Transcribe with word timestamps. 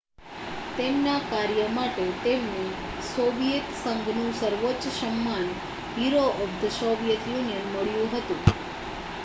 "તેમના 0.77 1.19
કાર્ય 1.25 1.65
માટે 1.71 2.05
તેમને 2.23 2.63
સોવિયેત 3.09 3.69
સંઘનું 3.75 4.33
સર્વોચ્ચ 4.35 4.89
સન્માન 4.93 5.47
"hero 5.95 6.23
of 6.37 6.59
the 6.59 6.75
Soviet 6.77 7.29
Union" 7.29 7.69
મળ્યું 7.71 8.09
હતું. 8.15 8.41